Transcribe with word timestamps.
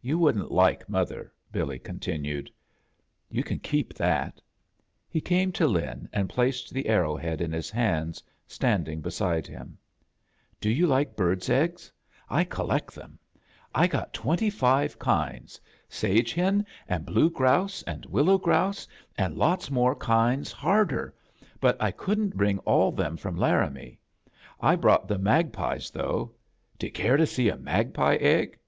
"You 0.00 0.16
wouldn't 0.16 0.52
like 0.52 0.88
mother," 0.88 1.32
Billy 1.50 1.80
con 1.80 1.98
tinued. 1.98 2.50
"You 3.28 3.42
can 3.42 3.58
keep 3.58 3.92
that." 3.94 4.40
He 5.08 5.20
came 5.20 5.50
to 5.50 5.66
Lin 5.66 6.08
and 6.12 6.28
placed 6.28 6.70
the 6.72 6.86
arrow 6.86 7.16
head 7.16 7.40
in 7.40 7.50
his 7.50 7.68
hands, 7.68 8.22
standing 8.46 9.00
beside 9.00 9.48
him. 9.48 9.76
"Do 10.60 10.70
you 10.70 10.86
like 10.86 11.16
birds' 11.16 11.50
eggs? 11.50 11.90
I 12.30 12.44
collect 12.44 12.94
them. 12.94 13.18
I 13.74 13.88
got 13.88 14.10
A 14.10 14.12
JOURNEY 14.12 14.12
IN 14.12 14.12
SEARCH 14.12 14.12
OF 14.12 14.18
CHRKTMAS 14.20 14.22
twenty 14.22 14.50
five 14.50 14.98
kinds— 15.00 15.60
s^e 15.90 16.32
hen, 16.32 16.66
an* 16.88 17.02
blue 17.02 17.28
grouse, 17.28 17.82
an' 17.88 18.04
willow 18.08 18.38
grouse, 18.38 18.86
an' 19.18 19.34
lots 19.34 19.68
more 19.68 19.96
kinds 19.96 20.52
harder— 20.52 21.12
but 21.60 21.76
I 21.82 21.90
couldn't 21.90 22.36
bring 22.36 22.60
all 22.60 22.92
tbem 22.92 23.18
from 23.18 23.36
Laramie. 23.36 23.98
I 24.60 24.76
brought 24.76 25.08
the 25.08 25.18
m^ 25.18 25.52
pie's, 25.52 25.90
though, 25.90 26.36
jy 26.78 26.86
you 26.86 26.92
care 26.92 27.16
to 27.16 27.26
see 27.26 27.48
a 27.48 27.56
mag 27.56 27.92
pie 27.94 28.14
egg? 28.14 28.60